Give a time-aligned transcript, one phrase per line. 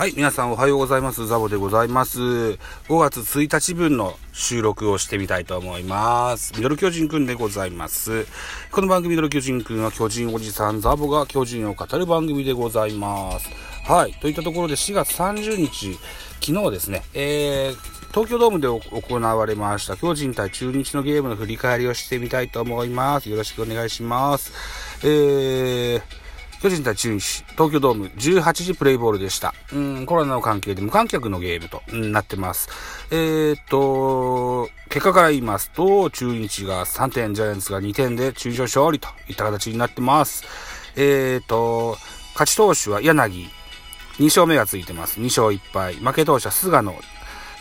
[0.00, 1.26] はい、皆さんおはようございます。
[1.26, 2.20] ザボでございます。
[2.20, 2.58] 5
[2.88, 6.54] 月1日分の収録をしてみたいと思います。
[6.56, 8.26] ミドル巨人くんでございます。
[8.72, 13.50] この番組ミドル巨人くんは巨人おじさんザボが巨人を語る番組でございます。
[13.84, 15.98] はい、といったところで4月30日、
[16.40, 23.28] 昨日ですね、えー、東京ドームで行われました巨人対中日のゲームの振り返りをしてみたいと思います。
[23.28, 24.54] よろしくお願いします。
[25.02, 26.29] えー
[26.60, 29.54] 巨人対中日、東京ドーム18時プレイボールでした。
[29.72, 32.68] うん、コロナの関係で無観客のゲームと、うん、なってます。
[33.10, 40.44] えー、っと、結果から言いますと、中日が3点、ジャイアンツが2点で中日勝利といった形になってます。
[40.96, 41.96] えー、っと、
[42.34, 43.48] 勝ち投手は柳、
[44.18, 45.18] 2勝目がついてます。
[45.18, 45.94] 2勝1敗。
[45.94, 46.94] 負け投手は菅野、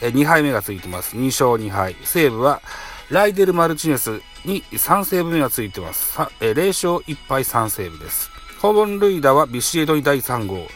[0.00, 1.14] 2敗目がついてます。
[1.16, 1.94] 2勝2敗。
[2.02, 2.62] 西武は、
[3.10, 6.18] ライデル・マルチネスに3セーブ目がついてます。
[6.18, 8.37] 0勝1敗3セーブです。
[8.60, 10.66] ホームルイダはビシエドに第3号、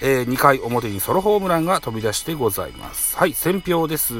[0.00, 3.16] えー、2回表にソロホームランが飛び出してございます。
[3.16, 4.14] はい、選票です。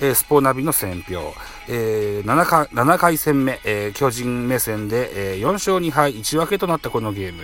[0.00, 1.34] えー、スポナビの選票。
[1.68, 7.42] えー、7, 回7回戦目、えー、巨人目線で、えー、4勝2敗1分けとなったこのゲーム。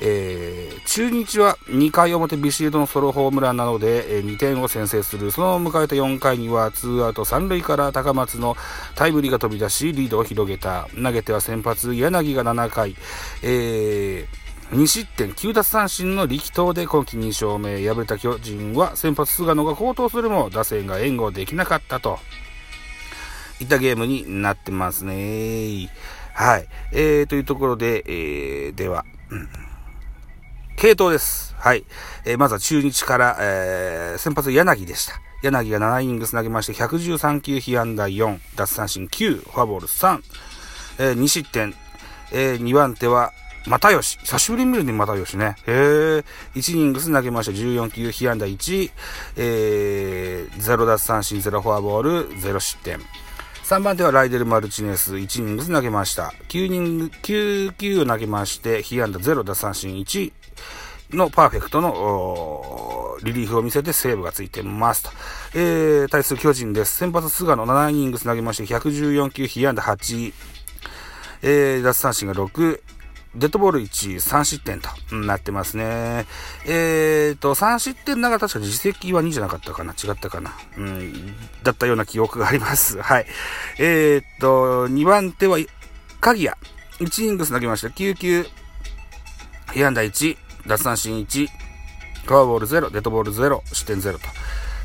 [0.00, 5.30] えー、中日は2回表ビシエドのソロホームランなので、えー、2点を先制する。
[5.32, 8.56] その迎えた4回には2アウト3塁から高松の
[8.94, 10.88] タイムリーが飛び出し、リードを広げた。
[10.94, 12.96] 投げては先発柳が7回。
[13.42, 22.18] えー2失点9奪三振の力投で今季2勝目敗れた巨人は先発菅野が好投するも打線が援護できなかったと
[23.60, 25.88] いったゲームになってますね。
[26.34, 26.68] はい。
[26.92, 29.48] えー、というところで、えー、では、うん、
[30.76, 31.54] 系統です。
[31.58, 31.84] はい。
[32.26, 35.14] えー、まずは中日から、えー、先発柳でした。
[35.42, 40.20] 柳が7イニング投げまして、113球、被安打4、奪三振9、フォアボール3、
[40.98, 41.74] えー、2失点、
[42.32, 43.32] えー、2番手は、
[43.68, 44.18] 又吉。
[44.18, 45.56] 久しぶりに見るね、又吉ね。
[45.66, 46.24] へえ。
[46.54, 47.52] 1イニングス投げました。
[47.52, 48.90] 14球、被安打1、
[49.36, 53.00] えー、0奪三振、0フォアボール、0失点。
[53.64, 56.32] 3番手はライデル・マルチネス、1イニングス投げました。
[56.48, 60.32] 9イニング、9球投げまして、被安打0奪三振1
[61.10, 65.10] のパーフェクトの、リリーフを見せてセーブがついてますと。
[65.54, 66.98] えー、対する巨人です。
[66.98, 70.32] 先発菅野7イニングス投げまして、114球、被安打8、
[71.42, 72.80] えー、奪三振が6、
[73.36, 76.26] デッドボール1、3失点となってますね。
[76.64, 83.00] えーと、3失点ながら確か実績は2じゃなかったかな違ったかなうん、だったような記憶があります。
[83.02, 83.26] はい。
[83.78, 85.58] えーと、2番手は、
[86.20, 86.56] 鍵谷。
[87.00, 87.88] 1イングス投げました。
[87.88, 88.46] 9球、
[89.72, 90.36] 被安打1、
[90.66, 91.48] 奪三振1、
[92.24, 94.20] フォアボール0、デッドボール0、失点0と。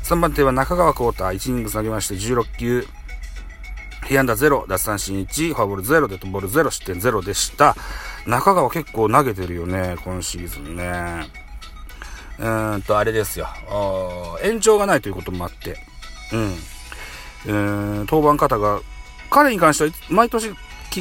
[0.04, 1.24] 3番手は中川幸太。
[1.24, 2.86] 1イングス投げまして、16球、
[4.02, 7.76] 被安打0、奪三振1、フォアボール0、デッドボール0、失点0でした。
[8.26, 11.26] 中川結構投げてるよね、今シーズンね。
[12.38, 13.48] うーんと、あれですよ。
[14.42, 15.76] 延長がないということもあって、
[16.32, 16.54] うん。
[17.46, 18.80] えー、登板方が、
[19.30, 20.52] 彼に関しては毎年
[20.90, 21.00] 気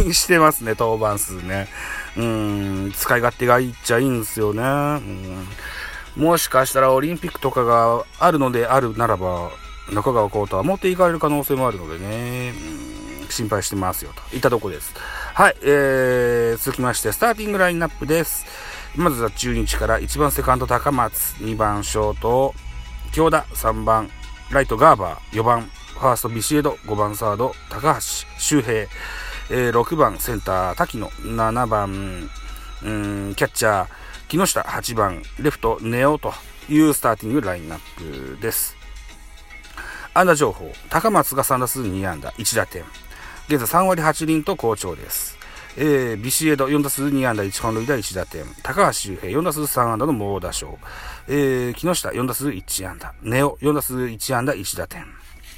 [0.00, 1.68] にしてますね、登板数ね。
[2.16, 4.62] うん、使い勝手がいいっちゃいいんですよね。
[4.62, 9.50] うん、もしかしたらオリンピックとかがあるのであるならば、
[9.92, 12.52] 中川幸太は持っていかれる可能性もあるのでね。
[13.30, 14.94] 心配してますよ、といったとこです。
[15.34, 18.44] はい、えー、続きまして、スターティングラインナップです。
[18.96, 22.54] まずは中日から1番セカンド高松、2番ショート、
[23.12, 24.10] 京田、3番
[24.50, 28.00] ライトガーバー、4番ファーストビシエド、5番サード高橋
[28.38, 32.30] 周平、えー、6番センター滝野、7番
[32.80, 33.88] キャッチャー
[34.28, 36.32] 木下、8番レフトネオと
[36.68, 38.79] いうスターティングラインナップです。
[40.12, 42.84] 安打情報、高松が3打数2安打、1打点。
[43.48, 45.38] 現在3割8厘と好調です。
[45.76, 48.44] えー、ビシエド4打数2安打1本塁打1打点。
[48.62, 50.78] 高橋周平4打数3安打の猛打賞。
[51.28, 53.14] えー、木下4打数1安打。
[53.22, 55.04] ネオ4打数1安打1打点。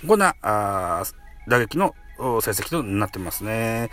[0.07, 1.03] こんな、あ
[1.49, 3.91] 打撃の成績となってますね。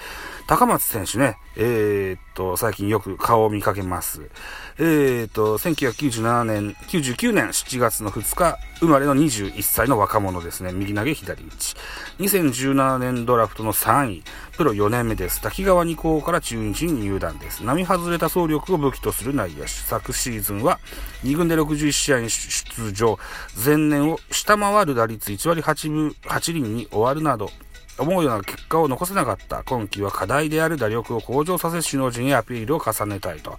[0.48, 4.30] 高松選手ね、えー、っと、最近よく顔を見かけます。
[4.77, 10.71] えー、っと、1997年、99年7月の2日生まれの21歳の若者ですね。
[10.71, 11.75] 右投げ左打ち。
[12.19, 14.24] 2017年ドラフトの3位、
[14.56, 15.42] プロ4年目です。
[15.42, 17.63] 滝川二高から中日に入団です。
[17.63, 19.69] 並外れた走力を武器とする内野手。
[19.69, 20.80] 昨シーズンは
[21.24, 23.19] 2軍で61試合に出場。
[23.66, 27.51] 前年を下回る打率1割 8, 分8厘に終わるなど、
[28.00, 33.57] 思うような結果を残せなかった今季は課題である打力を向上させ首脳陣へアピールを重ねたいと。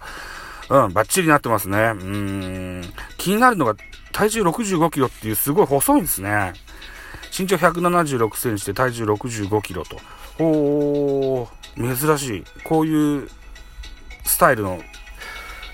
[0.69, 1.77] うん、バッチリになってますね。
[1.77, 2.81] うん。
[3.17, 3.75] 気になるのが
[4.13, 6.53] 体重65キロっていうすごい細いんですね。
[7.37, 9.97] 身長176センチで体重65キロと。
[10.39, 12.43] おー、珍しい。
[12.63, 13.29] こういう
[14.23, 14.79] スタイルの、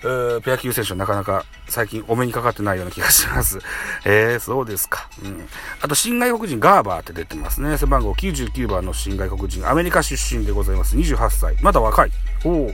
[0.07, 3.59] プロ野球選手はなかなか最近お目にかかってないような気がします。
[4.05, 5.09] えー、そうですか。
[5.23, 5.47] うん。
[5.81, 7.77] あと、新外国人ガーバーって出てますね。
[7.77, 10.95] 背番号99番の新外国人、アメリカ出身でございます。
[10.95, 11.57] 28歳。
[11.61, 12.11] まだ若い。
[12.45, 12.73] おお。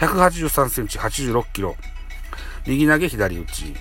[0.00, 1.76] 183センチ、86キロ。
[2.66, 3.74] 右投げ、左打ち。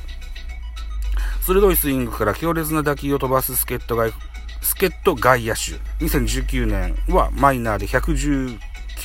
[1.41, 4.13] 鋭いスイングから強烈な打球を飛ばす助っ人外、
[4.61, 5.79] 助っ人外野手。
[6.05, 8.57] 2019年はマイナーで119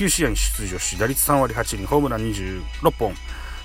[0.09, 3.15] 試合に出場し、打率3割8厘、ホームラン26本。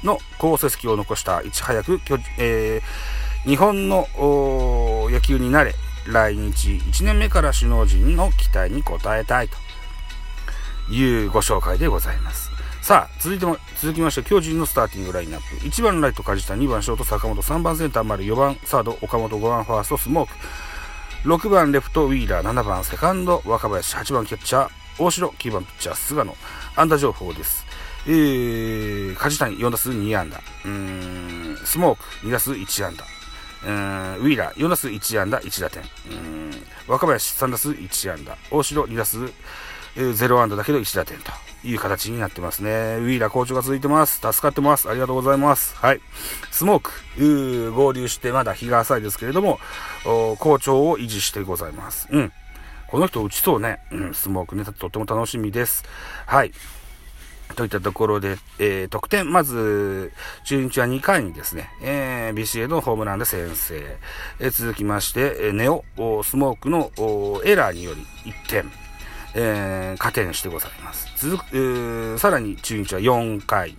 [0.04, 2.00] の好成績を残したいち早く、
[2.38, 4.06] えー、日本の
[5.10, 5.74] 野球になれ
[6.06, 12.50] 来日1年目から首脳陣の期待に応えたいというご紹介でございます。
[12.82, 15.66] さあ、続いても、続きまして、巨人のスターティングラインナップ。
[15.66, 20.34] 1番ライト梶田、2番ショート坂本、3番センター丸、4番サード岡本、5番ファーストスモーク。
[21.26, 26.37] 6番レフトウィーラー、7番セカンド若林、8番キャッチャー大城、9番ピッチャー菅野。
[26.76, 27.67] 安打情報です。
[28.06, 30.41] えー、梶谷4打数2安打。
[30.64, 33.05] うん、スモーク2打数1安打。
[33.67, 35.82] うん、ウィーラー4打数1安打1打点。
[35.82, 36.52] うん、
[36.87, 38.37] 若林3打数1安打。
[38.52, 39.25] 大城2打数、
[39.96, 41.32] えー、0安打だけど1打点と
[41.67, 42.70] いう形になってますね。
[42.70, 44.20] ウィーラー好調が続いてます。
[44.20, 44.88] 助かってます。
[44.88, 45.75] ありがとうございます。
[45.76, 46.00] はい。
[46.52, 49.58] スモーク、ー合流してまだ日が浅いですけれども、
[50.05, 52.06] 好調を維持してございます。
[52.12, 52.32] うん。
[52.94, 53.81] この人打ちそうね。
[53.91, 55.82] うん、スモークね、とっても楽しみです。
[56.26, 56.52] はい。
[57.56, 60.12] といったところで、えー、得点、まず、
[60.44, 63.96] 中日は2回にですね、えー、ビシエドホームランで先制。
[64.38, 65.82] えー、続きまして、えー、ネオ、
[66.23, 66.93] スモークの
[67.44, 68.70] エラーにより1点、
[69.35, 71.08] えー、加点してございます。
[71.17, 73.76] 続く、さらに中日は4回、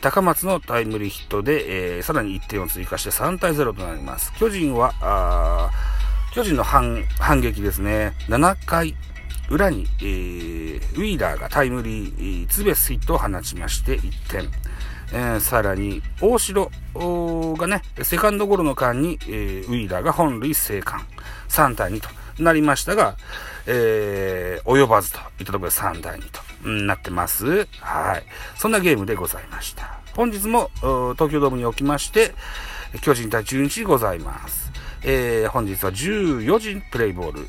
[0.00, 4.32] 高松のタイムリーヒットで、えー、さらに1点を追加して3対0となります。
[4.38, 5.70] 巨人は、あ
[6.32, 7.04] 巨人の反
[7.40, 8.12] 撃ですね。
[8.28, 8.94] 7回
[9.50, 14.50] 裏に、えー、ウィーラーがタイムリー、ツーベースヒットを放ちまして1点。
[15.10, 21.06] えー、さらに、大城がね、セカンドゴロの間に、えー、ウィーラーが本塁生還。
[21.48, 22.08] 3対2と
[22.38, 23.16] なりましたが、
[23.66, 27.66] えー、及ばずといったところで3対2と、なってます。
[27.80, 28.24] はい。
[28.56, 29.98] そんなゲームでございました。
[30.14, 30.70] 本日も
[31.14, 32.34] 東京ドームにおきまして、
[33.00, 34.67] 巨人対中日ございます。
[35.02, 37.48] えー、本日は14時プレイボール、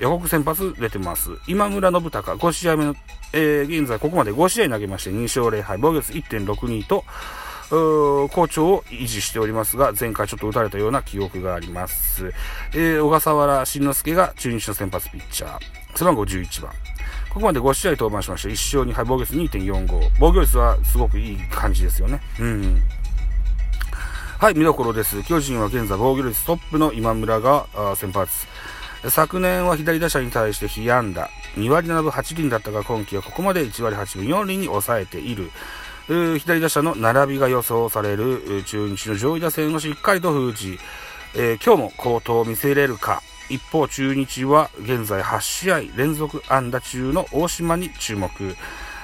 [0.00, 1.30] 予告先発出てます。
[1.46, 2.94] 今村信孝、5試合目の、
[3.32, 7.04] えー、現在ここまで5試合投げまして2勝0敗、防御率1.62と、
[7.70, 12.32] 好調を維持しておりますが、前回ちょっと打たれたような記憶があります。
[12.72, 15.60] えー、小笠原慎之介が中日の先発ピッチャー、
[15.94, 16.72] 背番号11番。
[17.30, 20.10] ここまで5試合登板しまして、1勝2敗、防御率2.45。
[20.20, 22.20] 防御率はすごくいい感じですよね。
[22.38, 22.82] うん。
[24.38, 25.22] はい、見どころです。
[25.22, 27.66] 巨人は現在防御率トップの今村が
[27.96, 28.46] 先発。
[29.08, 35.50] 昨年は左打者に対して被安打2割7分8厘だったが今季はここまで1割8分4厘に抑えている。
[36.38, 40.78] 左打者の並びが予想される中日の上位打線をしっかりと封じ、
[41.36, 43.22] えー、今日も好投を見せれるか。
[43.48, 48.30] 一方、中日は現在8試合連続安打中の大島に注目。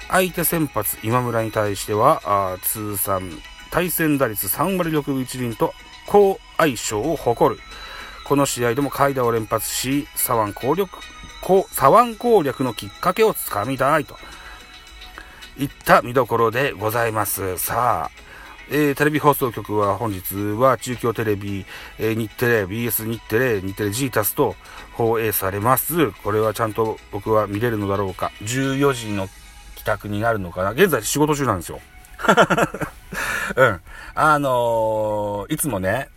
[0.08, 3.30] 相手先発今村に対しては、通算
[3.70, 5.74] 対戦打率3割6分1厘と
[6.06, 7.60] 好相性を誇る。
[8.24, 10.90] この試合でも階段を連発し、左腕攻略、
[11.42, 14.16] 左腕攻略のきっかけをつかみたいと
[15.58, 17.58] いった見どころでございます。
[17.58, 18.10] さあ、
[18.70, 21.66] えー、テレビ放送局は本日は中京テレビ、
[21.98, 24.54] えー、日テレ、BS 日テレ、日テレジータスと
[24.92, 26.12] 放映されます。
[26.22, 28.30] これはちゃんと僕は見れるのだろうか。
[28.42, 29.28] 14時の
[29.74, 30.70] 帰宅になるのかな。
[30.70, 31.80] 現在仕事中なんですよ。
[33.56, 33.80] うん。
[34.14, 36.08] あのー、いつもね、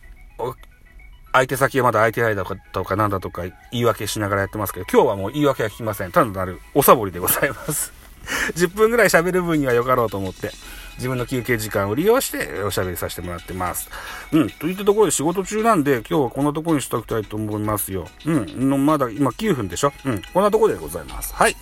[1.32, 6.12] 相手先はまだ空いてないだとかなんだとか言い訳しながらやってますけど、今日はもう言い訳は聞きません。
[6.12, 7.92] 単なるおサボりでございます。
[8.56, 10.52] 10分ぐらい喋る分にはよかろうと思って、
[10.98, 13.90] 自分の休憩時間を利用しておしゃべりさせてもらってます。
[14.32, 14.50] うん。
[14.52, 18.08] といったところで仕事中なんで、今日はこんなところにしときたいと思いますよ。
[18.26, 18.86] うん。
[18.86, 19.92] まだ今9分でしょ？
[20.06, 20.22] うん。
[20.34, 21.34] こんなところでございます。
[21.34, 21.56] はい。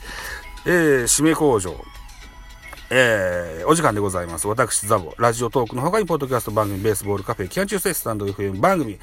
[0.66, 1.74] えー、締め工場。
[2.94, 4.50] えー、お時間でございます。
[4.50, 9.00] 私、ザボ、ラジオトークの他に、ポッドキャスト番組、ベースボールカフェ、キャン中世スタンド FM 番組、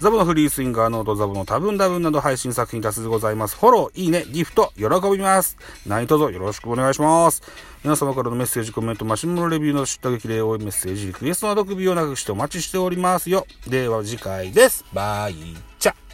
[0.00, 3.56] ザボのフリースインガーノート、ザボの多分多分など配信作品多数ございます。
[3.58, 5.58] フォロー、いいね、ギフト、喜びます。
[5.86, 7.42] 何卒よろしくお願いします。
[7.84, 13.46] 皆様からのメッセージ、コメント、マシュマロレビューの出打撃例応援メッセージ、クエストなど首をなくしてお待ちしておりますよ。
[13.68, 14.82] では次回です。
[14.94, 15.34] バイ
[15.78, 16.05] チャ。